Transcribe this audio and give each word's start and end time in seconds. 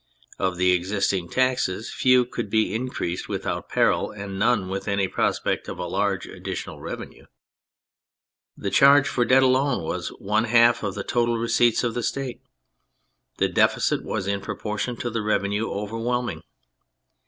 Of 0.39 0.57
the 0.57 0.71
existing 0.71 1.29
taxes 1.29 1.93
few 1.93 2.25
could 2.25 2.49
be 2.49 2.73
increased 2.73 3.29
without 3.29 3.69
peril, 3.69 4.09
and 4.09 4.39
none 4.39 4.67
with 4.67 4.87
any 4.87 5.07
prospect 5.07 5.69
of 5.69 5.77
a 5.77 5.85
large 5.85 6.25
additional 6.25 6.81
revenue. 6.81 7.27
The 8.57 8.71
charge 8.71 9.07
for 9.07 9.25
debt 9.25 9.43
alone 9.43 9.83
was 9.83 10.07
one 10.19 10.45
half 10.45 10.81
of 10.81 10.95
the 10.95 11.03
total 11.03 11.37
receipts 11.37 11.83
of 11.83 11.93
the 11.93 12.01
State, 12.01 12.41
the 13.37 13.47
deficit 13.47 14.03
was, 14.03 14.25
in 14.25 14.41
proportion 14.41 14.97
to 14.97 15.11
the 15.11 15.21
revenue, 15.21 15.69
overwhelming. 15.69 16.41